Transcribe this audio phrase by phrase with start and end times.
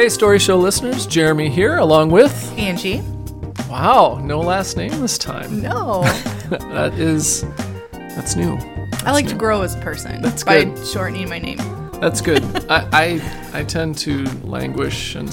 [0.00, 2.54] Hey, Story Show listeners, Jeremy here, along with.
[2.56, 3.02] Angie.
[3.68, 5.60] Wow, no last name this time.
[5.60, 6.00] No.
[6.48, 7.44] that is.
[7.92, 8.56] That's new.
[9.04, 10.86] I like to grow as a person That's by good.
[10.86, 11.58] shortening my name.
[12.00, 12.42] That's good.
[12.70, 15.28] I, I I tend to languish and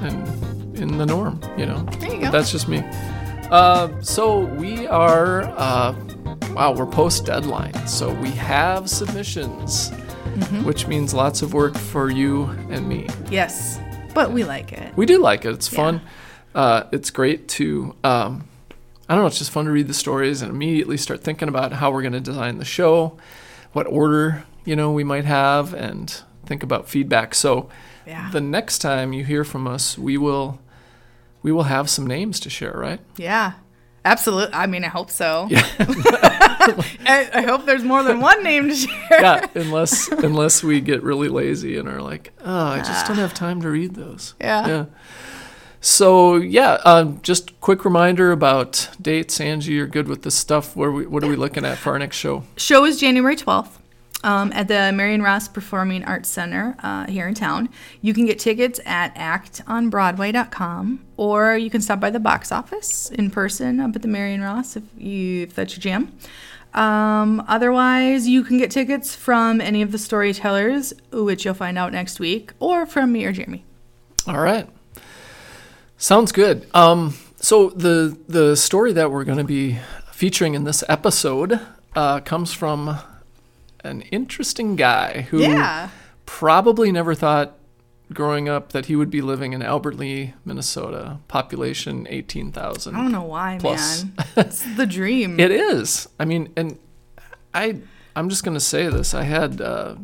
[0.00, 1.82] and in the norm, you know.
[2.00, 2.82] There you But that's just me.
[3.50, 5.42] Uh, so we are.
[5.58, 5.94] Uh,
[6.54, 9.90] wow, we're post deadline, so we have submissions,
[10.36, 10.64] Mm-hmm.
[10.64, 13.08] which means lots of work for you and me.
[13.30, 13.80] Yes,
[14.16, 14.96] but we like it.
[14.96, 15.50] We do like it.
[15.54, 15.76] It's Yeah.
[15.76, 16.00] fun.
[16.54, 17.94] Uh, it's great to.
[18.02, 18.48] Um,
[19.08, 19.28] I don't know.
[19.28, 22.14] It's just fun to read the stories and immediately start thinking about how we're going
[22.14, 23.16] to design the show,
[23.72, 27.34] what order you know we might have, and think about feedback.
[27.34, 27.68] So
[28.06, 28.30] Yeah.
[28.32, 30.58] the next time you hear from us, we will
[31.42, 32.98] we will have some names to share, right?
[33.16, 33.52] yeah.
[34.06, 34.54] Absolutely.
[34.54, 35.48] I mean, I hope so.
[35.50, 39.20] I, I hope there's more than one name to share.
[39.20, 43.34] Yeah, unless unless we get really lazy and are like, oh, I just don't have
[43.34, 44.34] time to read those.
[44.40, 44.66] Yeah.
[44.68, 44.84] Yeah.
[45.80, 49.40] So yeah, um, just quick reminder about dates.
[49.40, 50.76] Angie, you're good with this stuff.
[50.76, 52.44] Where we, what are we looking at for our next show?
[52.56, 53.78] Show is January 12th
[54.26, 57.68] um, at the Marion Ross Performing Arts Center uh, here in town.
[58.02, 63.30] You can get tickets at actonbroadway.com or you can stop by the box office in
[63.30, 66.12] person up at the Marion Ross if, you, if that's your jam.
[66.74, 71.92] Um, otherwise, you can get tickets from any of the storytellers, which you'll find out
[71.92, 73.64] next week, or from me or Jeremy.
[74.26, 74.68] All right.
[75.98, 76.66] Sounds good.
[76.74, 79.78] Um, so the the story that we're going to be
[80.10, 81.60] featuring in this episode
[81.94, 82.98] uh, comes from
[83.84, 85.90] an interesting guy who Yeah.
[86.26, 87.56] probably never thought
[88.12, 92.94] growing up that he would be living in Albert Lea, Minnesota, population eighteen thousand.
[92.94, 94.04] I don't know why, Plus.
[94.04, 94.14] man.
[94.36, 95.40] It's the dream.
[95.40, 96.08] It is.
[96.20, 96.78] I mean, and
[97.54, 97.80] I
[98.14, 99.12] I'm just gonna say this.
[99.14, 99.96] I had uh,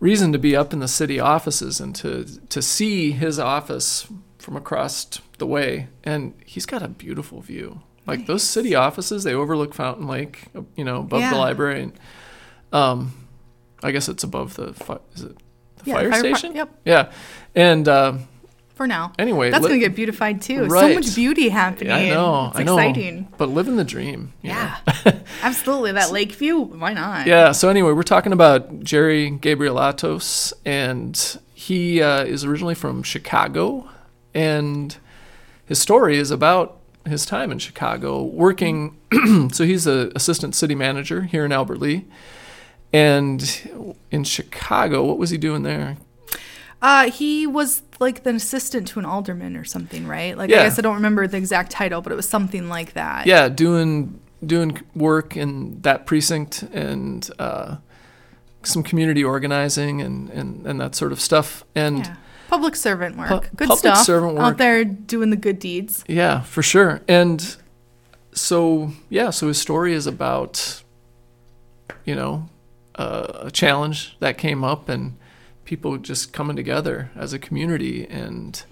[0.00, 4.06] reason to be up in the city offices and to to see his office
[4.38, 5.06] from across
[5.38, 7.80] the way, and he's got a beautiful view.
[8.06, 10.44] Like those city offices, they overlook Fountain Lake,
[10.76, 11.30] you know, above Yeah.
[11.30, 11.92] the library, and
[12.72, 13.12] um,
[13.82, 15.36] I guess it's above the fi- is it
[15.78, 16.54] the Yeah, fire, fire par- station?
[16.56, 16.70] yep.
[16.84, 17.12] Yeah,
[17.54, 18.14] and uh,
[18.74, 19.12] for now.
[19.18, 20.64] anyway, That's li- gonna get beautified too.
[20.66, 20.88] Right.
[20.92, 21.92] So much beauty happening.
[21.92, 23.28] I know, It's I know, exciting.
[23.36, 24.32] but living the dream.
[24.42, 24.76] Yeah.
[25.42, 25.92] Absolutely.
[25.92, 27.26] That lake view, why not?
[27.26, 27.52] Yeah.
[27.52, 33.88] So anyway, we're talking about Jerry Gabrielatos, and he uh, is originally from Chicago,
[34.34, 34.96] and
[35.66, 38.96] his story is about his time in Chicago working.
[39.52, 42.04] so he's an assistant city manager here in Albert Lea,
[42.92, 45.96] and in Chicago, what was he doing there?
[46.80, 50.36] Uh, he was like the assistant to an alderman or something, right?
[50.38, 50.60] Like Yeah.
[50.60, 53.26] I guess I don't remember the exact title, but it was something like that.
[53.26, 57.76] Yeah, doing doing work in that precinct and uh,
[58.62, 61.64] some community organizing and, and, and that sort of stuff.
[61.74, 62.16] And Yeah.
[62.48, 63.28] Public servant work.
[63.28, 64.06] Pu- good public stuff.
[64.06, 64.42] servant work.
[64.44, 66.02] Out there doing the good deeds.
[66.08, 67.02] Yeah, for sure.
[67.08, 67.56] And
[68.32, 70.82] so, yeah, so his story is about,
[72.04, 72.48] you know,
[72.98, 75.16] uh, a challenge that came up and
[75.64, 78.64] people just coming together as a community and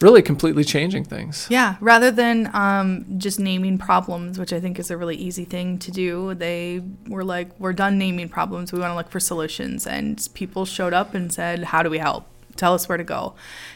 [0.00, 1.46] really completely changing things.
[1.50, 5.78] Yeah, rather than um, just naming problems, which I think is a really easy thing
[5.78, 8.72] to do, they were like, we're done naming problems.
[8.72, 9.86] We want to look for solutions.
[9.86, 12.26] And people showed up and said, how do we help?
[12.56, 13.34] Tell us where to go.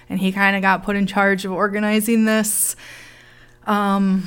[0.09, 2.75] And he kind of got put in charge of organizing this,
[3.67, 4.27] um,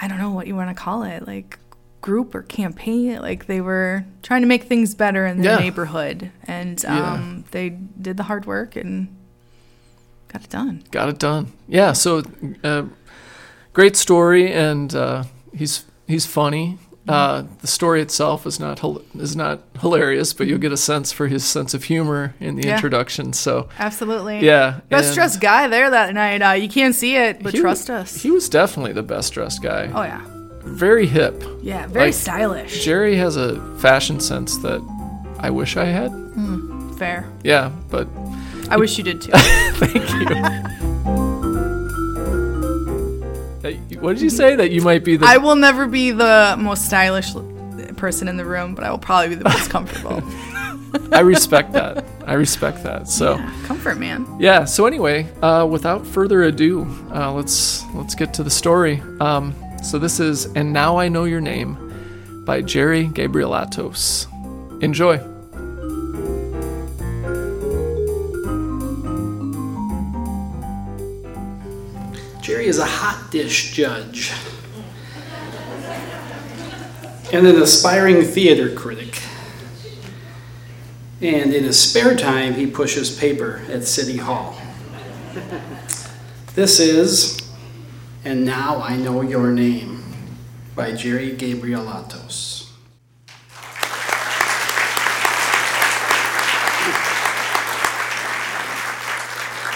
[0.00, 1.58] I don't know what you want to call it, like
[2.00, 3.20] group or campaign.
[3.20, 5.58] Like they were trying to make things better in their Yeah.
[5.58, 6.30] neighborhood.
[6.46, 7.12] And Yeah.
[7.14, 9.08] um, they did the hard work and
[10.28, 10.82] got it done.
[10.90, 11.52] Got it done.
[11.68, 12.22] Yeah, so
[12.64, 12.84] uh,
[13.72, 15.24] great story, and uh,
[15.54, 16.78] he's he's funny.
[17.08, 18.80] Uh, the story itself is not
[19.18, 22.68] is not hilarious, but you'll get a sense for his sense of humor in the
[22.68, 22.74] Yeah.
[22.74, 23.32] introduction.
[23.32, 24.44] So Absolutely.
[24.46, 26.40] yeah, Best dressed guy there that night.
[26.40, 28.22] Uh, you can't see it, but trust wa- us.
[28.22, 29.90] He was definitely the best dressed guy.
[29.92, 30.20] oh yeah,
[30.62, 31.42] Very hip.
[31.62, 32.84] yeah, very Like, stylish.
[32.84, 34.80] Jerry has a fashion sense that
[35.38, 36.12] I wish I had.
[36.98, 37.26] Fair.
[37.44, 38.06] Yeah, but
[38.68, 39.30] I wish you did too.
[43.62, 44.00] thank you.
[44.00, 44.56] What did you say?
[44.56, 47.32] That you might be the I will never be the most stylish
[47.96, 50.22] person in the room, but I will probably be the most comfortable.
[51.12, 52.04] I respect that.
[52.26, 53.08] I respect that.
[53.08, 54.26] So Comfort man.
[54.40, 54.64] yeah.
[54.64, 56.82] So anyway, uh, without further ado,
[57.14, 59.02] uh, let's let's get to the story.
[59.20, 61.76] Um, so this is "And Now I Know Your Name"
[62.44, 64.26] by Jerry Gabrielatos.
[64.82, 65.18] Enjoy.
[72.40, 74.32] Jerry is a hot dish judge
[77.32, 79.22] and an aspiring theater critic.
[81.20, 84.60] And in his spare time, he pushes paper at City Hall.
[86.56, 87.39] This is
[88.22, 90.04] And Now I Know Your Name
[90.76, 92.70] by Jerry Gabrielatos.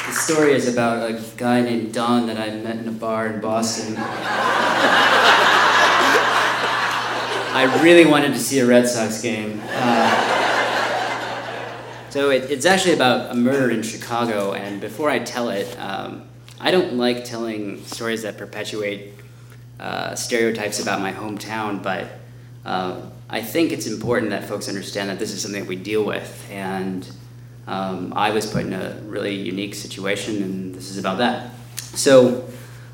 [0.06, 3.41] The story is about a guy named Don that I met in a bar in
[3.41, 3.94] Boston.
[7.56, 9.62] I really wanted to see a Red Sox game.
[9.70, 10.35] Uh,
[12.11, 16.29] so it, it's actually about a murder in Chicago, and before I tell it, um,
[16.61, 19.15] I don't like telling stories that perpetuate
[19.81, 22.09] uh, stereotypes about my hometown, but
[22.65, 26.05] uh, I think it's important that folks understand that this is something that we deal
[26.05, 27.11] with, and
[27.67, 31.51] um, I was put in a really unique situation, and this is about that.
[31.77, 32.49] So,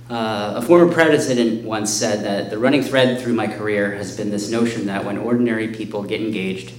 [0.09, 4.31] uh, a former president once said that the running thread through my career has been
[4.31, 6.73] this notion that when ordinary people get engaged,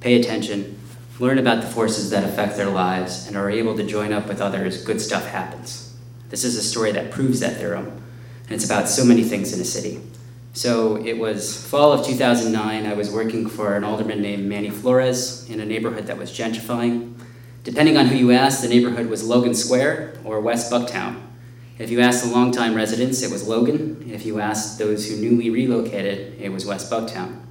[0.00, 0.78] pay attention,
[1.20, 4.40] learn about the forces that affect their lives, and are able to join up with
[4.40, 5.91] others, good stuff happens.
[6.32, 9.60] This is a story that proves that theorem, and it's about so many things in
[9.60, 10.00] a city.
[10.54, 12.86] So it was fall of 2009.
[12.86, 17.12] I was working for an alderman named Manny Flores in a neighborhood that was gentrifying.
[17.64, 21.20] Depending on who you asked, the neighborhood was Logan Square or West Bucktown.
[21.78, 24.10] If you asked the longtime residents, it was Logan.
[24.10, 27.42] If you asked those who newly relocated, it was West Bucktown.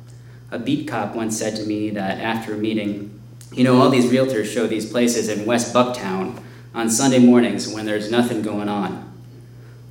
[0.50, 3.22] A beat cop once said to me that after a meeting,
[3.54, 6.42] you know, all these realtors show these places in West Bucktown
[6.74, 9.08] on Sunday mornings when there's nothing going on.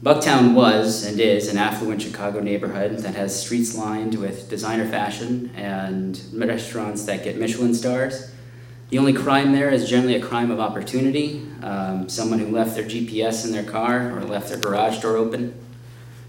[0.02, 5.50] Bucktown was and is an affluent Chicago neighborhood that has streets lined with designer fashion
[5.54, 8.32] and restaurants that get Michelin stars.
[8.88, 12.84] The only crime there is generally a crime of opportunity um, someone who left their
[12.84, 15.54] GPS in their car or left their garage door open.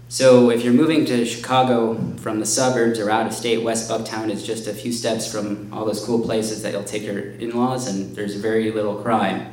[0.08, 4.28] So, if you're moving to Chicago from the suburbs or out of state, West Bucktown
[4.28, 7.56] is just a few steps from all those cool places that you'll take your in
[7.56, 9.51] laws, and there's very little crime.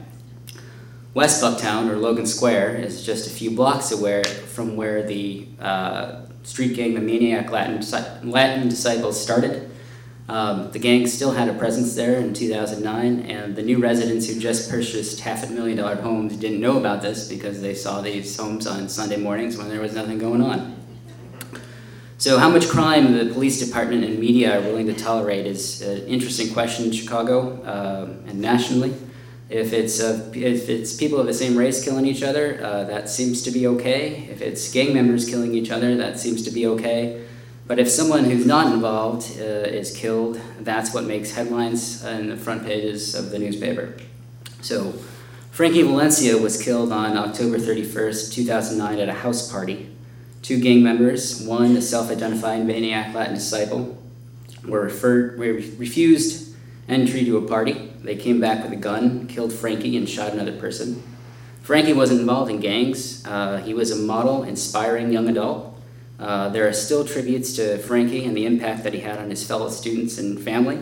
[1.14, 6.22] West Bucktown, or Logan Square, is just a few blocks away from where the uh,
[6.44, 7.82] street gang, the Maniac Latin,
[8.30, 9.72] Latin Disciples, started.
[10.28, 14.40] Um, the gang still had a presence there in 2009, and the new residents who
[14.40, 18.38] just purchased half a million dollar homes didn't know about this because they saw these
[18.38, 20.76] homes on Sunday mornings when there was nothing going on.
[22.20, 26.06] So, how much crime the police department and media are willing to tolerate is an
[26.06, 28.94] interesting question in Chicago uh, and nationally.
[29.50, 33.10] If it's, uh, if it's people of the same race killing each other, uh, that
[33.10, 34.28] seems to be okay.
[34.32, 37.26] If it's gang members killing each other, that seems to be okay.
[37.66, 42.38] But if someone who's not involved uh, is killed, that's what makes headlines in the
[42.38, 43.96] front pages of the newspaper.
[44.62, 44.94] So,
[45.52, 49.90] Frankie Valencia was killed on October 31st, 2009, at a house party.
[50.42, 53.98] Two gang members, one a self identified maniac Latin disciple,
[54.66, 56.56] were, referred, were refused
[56.88, 57.89] entry to a party.
[58.04, 61.04] They came back with a gun, killed Frankie, and shot another person.
[61.62, 63.26] Frankie wasn't involved in gangs.
[63.26, 65.78] Uh, he was a model, inspiring young adult.
[66.20, 69.46] Uh, there are still tributes to Frankie and the impact that he had on his
[69.46, 70.82] fellow students and family.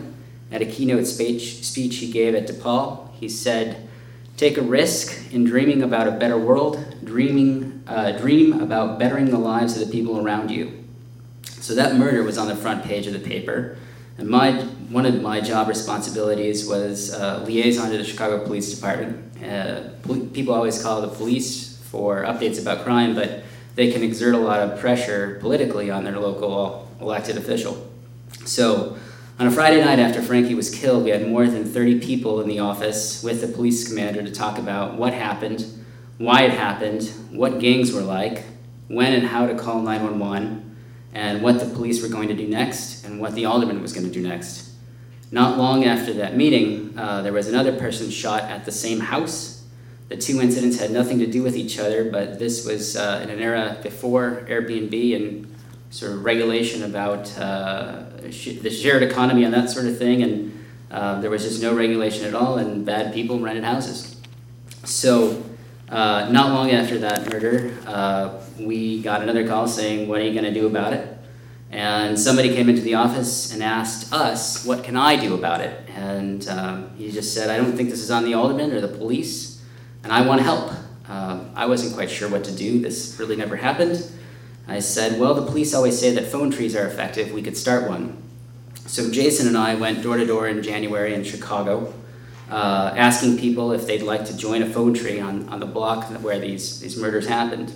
[0.50, 3.88] At a keynote speech, speech he gave at DePaul, he said,
[4.36, 9.38] Take a risk in dreaming about a better world, dreaming, uh, dream about bettering the
[9.38, 10.84] lives of the people around you.
[11.42, 13.76] So that murder was on the front page of the paper.
[14.18, 14.52] And my,
[14.90, 19.42] one of my job responsibilities was uh, liaison to the Chicago Police Department.
[19.42, 19.90] Uh,
[20.34, 23.44] people always call the police for updates about crime, but
[23.76, 27.86] they can exert a lot of pressure politically on their local elected official.
[28.44, 28.98] So,
[29.38, 32.48] on a Friday night after Frankie was killed, we had more than 30 people in
[32.48, 35.64] the office with the police commander to talk about what happened,
[36.18, 38.42] why it happened, what gangs were like,
[38.88, 40.67] when and how to call 911
[41.18, 44.06] and what the police were going to do next and what the alderman was going
[44.06, 44.70] to do next.
[45.32, 49.66] Not long after that meeting, uh, there was another person shot at the same house.
[50.10, 53.30] The two incidents had nothing to do with each other, but this was uh, in
[53.30, 55.52] an era before Airbnb and
[55.90, 60.64] sort of regulation about uh, sh- the shared economy and that sort of thing, and
[60.92, 64.16] uh, there was just no regulation at all, and bad people rented houses.
[64.84, 65.42] So,
[65.90, 70.32] uh, not long after that murder, uh, we got another call saying, What are you
[70.32, 71.16] going to do about it?
[71.70, 75.88] And somebody came into the office and asked us, What can I do about it?
[75.94, 78.88] And um, he just said, I don't think this is on the alderman or the
[78.88, 79.62] police,
[80.04, 80.72] and I want to help.
[81.08, 82.80] Uh, I wasn't quite sure what to do.
[82.80, 84.10] This really never happened.
[84.66, 87.32] I said, Well, the police always say that phone trees are effective.
[87.32, 88.22] We could start one.
[88.86, 91.92] So Jason and I went door to door in January in Chicago,
[92.50, 96.04] uh, asking people if they'd like to join a phone tree on, on the block
[96.22, 97.72] where these, these murders happened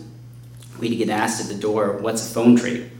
[0.83, 2.91] we'd get asked at the door, what's a phone tree?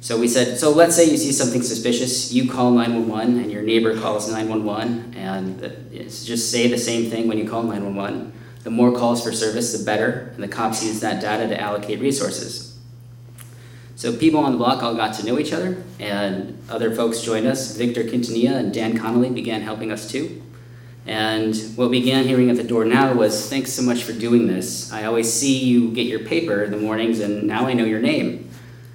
[0.00, 3.62] So we said, so let's say you see something suspicious, you call 911 and your
[3.62, 5.60] neighbor calls 911, and
[5.92, 8.32] just say the same thing when you call 911.
[8.64, 12.00] The more calls for service, the better, and the cops use that data to allocate
[12.00, 12.78] resources.
[13.94, 17.46] So people on the block all got to know each other, and other folks joined
[17.46, 17.76] us.
[17.76, 20.42] Victor Quintanilla and Dan Connolly began helping us too.
[21.06, 24.46] And what we began hearing at the door now was, thanks so much for doing
[24.46, 24.92] this.
[24.92, 28.00] I always see you get your paper in the mornings, and now I know your
[28.00, 28.48] name.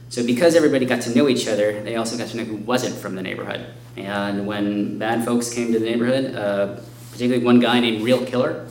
[0.09, 2.95] So because everybody got to know each other, they also got to know who wasn't
[2.95, 3.65] from the neighborhood.
[3.97, 6.79] And when bad folks came to the neighborhood, uh,
[7.11, 8.67] particularly one guy named Real Killer,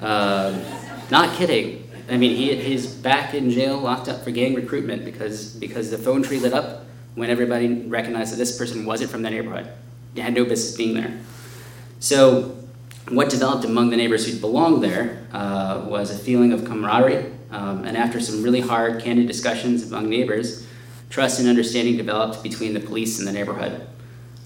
[0.00, 0.58] uh,
[1.10, 1.88] not kidding.
[2.10, 5.98] I mean, he, he's back in jail, locked up for gang recruitment because because the
[5.98, 9.70] phone tree lit up when everybody recognized that this person wasn't from the neighborhood.
[10.14, 11.20] He had no business being there.
[12.00, 12.56] So
[13.08, 17.32] what developed among the neighbors who belonged there uh, was a feeling of camaraderie.
[17.50, 20.66] Um, and after some really hard, candid discussions among neighbors,
[21.08, 23.86] trust and understanding developed between the police and the neighborhood.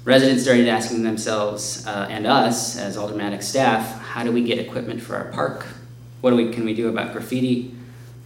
[0.05, 5.03] Residents started asking themselves uh, and us, as Aldermanic staff, how do we get equipment
[5.03, 5.67] for our park?
[6.21, 7.75] What do we, can we do about graffiti?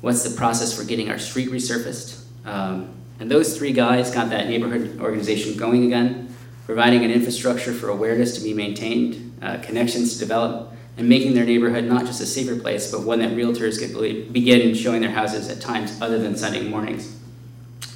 [0.00, 2.24] What's the process for getting our street resurfaced?
[2.44, 6.34] Um, and those three guys got that neighborhood organization going again,
[6.66, 11.44] providing an infrastructure for awareness to be maintained, uh, connections to develop, and making their
[11.44, 15.48] neighborhood not just a safer place, but one that realtors could begin showing their houses
[15.48, 17.16] at times other than Sunday mornings.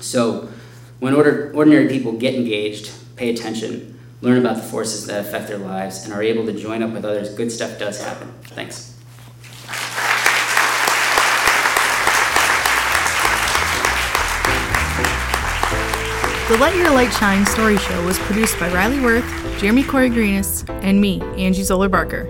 [0.00, 0.48] So,
[1.00, 5.58] when order, ordinary people get engaged, pay attention, learn about the forces that affect their
[5.58, 8.32] lives, and are able to join up with others, good stuff does happen.
[8.44, 8.91] Thanks.
[16.52, 19.24] The Let Your Light Shine story show was produced by Riley Worth,
[19.58, 22.24] Jeremy Corey Greenis, and me, Angie Zoller Barker.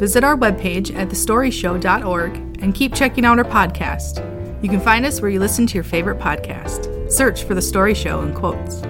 [0.00, 4.18] Visit our webpage at thestoryshow.org and keep checking out our podcast.
[4.64, 7.08] You can find us where you listen to your favorite podcast.
[7.08, 8.82] Search for The Story Show in quotes.